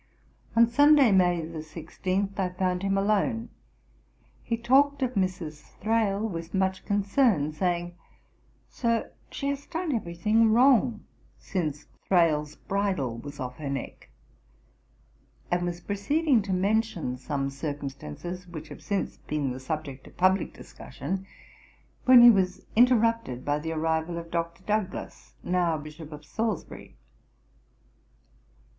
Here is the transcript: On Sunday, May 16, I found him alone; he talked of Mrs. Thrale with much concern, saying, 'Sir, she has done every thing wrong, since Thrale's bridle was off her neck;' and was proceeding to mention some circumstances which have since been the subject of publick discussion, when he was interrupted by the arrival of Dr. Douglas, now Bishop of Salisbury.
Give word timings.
On 0.55 0.65
Sunday, 0.67 1.11
May 1.11 1.47
16, 1.61 2.33
I 2.35 2.49
found 2.49 2.81
him 2.81 2.97
alone; 2.97 3.49
he 4.43 4.57
talked 4.57 5.03
of 5.03 5.13
Mrs. 5.13 5.75
Thrale 5.79 6.27
with 6.27 6.55
much 6.55 6.83
concern, 6.85 7.53
saying, 7.53 7.93
'Sir, 8.67 9.11
she 9.29 9.49
has 9.49 9.67
done 9.67 9.93
every 9.93 10.15
thing 10.15 10.51
wrong, 10.51 11.05
since 11.37 11.85
Thrale's 12.07 12.55
bridle 12.55 13.19
was 13.19 13.39
off 13.39 13.57
her 13.57 13.69
neck;' 13.69 14.09
and 15.51 15.67
was 15.67 15.79
proceeding 15.81 16.41
to 16.41 16.51
mention 16.51 17.15
some 17.15 17.51
circumstances 17.51 18.47
which 18.47 18.69
have 18.69 18.81
since 18.81 19.17
been 19.17 19.51
the 19.51 19.59
subject 19.59 20.07
of 20.07 20.17
publick 20.17 20.51
discussion, 20.51 21.27
when 22.05 22.23
he 22.23 22.31
was 22.31 22.65
interrupted 22.75 23.45
by 23.45 23.59
the 23.59 23.71
arrival 23.71 24.17
of 24.17 24.31
Dr. 24.31 24.63
Douglas, 24.63 25.35
now 25.43 25.77
Bishop 25.77 26.11
of 26.11 26.25
Salisbury. 26.25 26.95